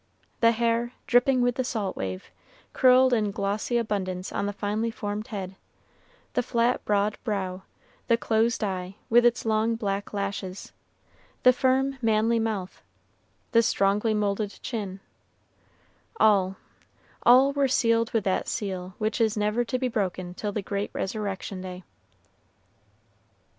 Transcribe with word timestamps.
The 0.39 0.51
hair, 0.51 0.93
dripping 1.05 1.41
with 1.43 1.53
the 1.53 1.63
salt 1.63 1.95
wave, 1.95 2.31
curled 2.73 3.13
in 3.13 3.29
glossy 3.29 3.77
abundance 3.77 4.31
on 4.31 4.47
the 4.47 4.51
finely 4.51 4.89
formed 4.89 5.27
head; 5.27 5.55
the 6.33 6.41
flat, 6.41 6.83
broad 6.85 7.19
brow; 7.23 7.61
the 8.07 8.17
closed 8.17 8.63
eye, 8.63 8.95
with 9.11 9.27
its 9.27 9.45
long 9.45 9.75
black 9.75 10.11
lashes; 10.11 10.71
the 11.43 11.53
firm, 11.53 11.99
manly 12.01 12.39
mouth; 12.39 12.81
the 13.51 13.61
strongly 13.61 14.15
moulded 14.15 14.59
chin, 14.63 15.01
all, 16.19 16.55
all 17.21 17.51
were 17.53 17.67
sealed 17.67 18.09
with 18.11 18.23
that 18.23 18.47
seal 18.47 18.95
which 18.97 19.21
is 19.21 19.37
never 19.37 19.63
to 19.65 19.77
be 19.77 19.87
broken 19.87 20.33
till 20.33 20.51
the 20.51 20.63
great 20.63 20.89
resurrection 20.95 21.61
day. 21.61 21.83